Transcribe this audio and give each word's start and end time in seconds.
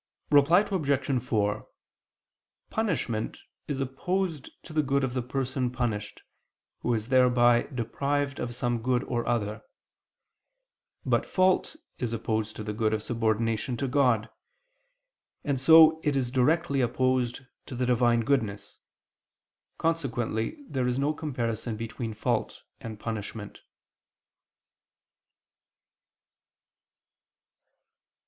Reply 0.31 0.61
Obj. 0.61 1.21
4: 1.21 1.67
Punishment 2.71 3.39
is 3.67 3.79
opposed 3.79 4.49
to 4.63 4.73
the 4.73 4.81
good 4.81 5.03
of 5.03 5.13
the 5.13 5.21
person 5.21 5.69
punished, 5.69 6.23
who 6.79 6.91
is 6.95 7.09
thereby 7.09 7.67
deprived 7.71 8.39
of 8.39 8.55
some 8.55 8.81
good 8.81 9.03
or 9.03 9.23
other: 9.27 9.61
but 11.05 11.23
fault 11.23 11.75
is 11.99 12.13
opposed 12.13 12.55
to 12.55 12.63
the 12.63 12.73
good 12.73 12.95
of 12.95 13.03
subordination 13.03 13.77
to 13.77 13.87
God; 13.87 14.27
and 15.43 15.59
so 15.59 16.01
it 16.03 16.15
is 16.15 16.31
directly 16.31 16.81
opposed 16.81 17.41
to 17.67 17.75
the 17.75 17.85
Divine 17.85 18.21
goodness; 18.21 18.79
consequently 19.77 20.57
there 20.67 20.87
is 20.87 20.97
no 20.97 21.13
comparison 21.13 21.77
between 21.77 22.15
fault 22.15 22.63
and 22.79 22.99
punishment. 22.99 23.59